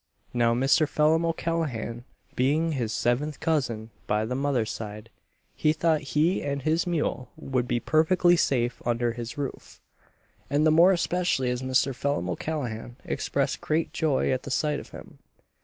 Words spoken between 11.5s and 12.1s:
as Mr.